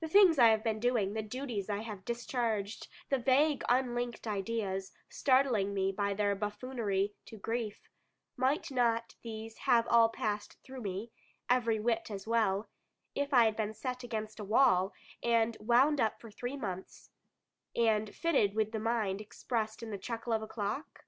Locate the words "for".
16.20-16.30